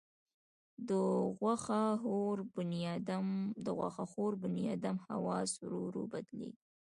د 0.89 0.91
غوښه 1.37 4.03
خور 4.11 4.33
بنیادم 4.43 4.97
حواس 5.07 5.51
ورو 5.59 5.79
ورو 5.87 6.03
بدلېږي. 6.11 6.61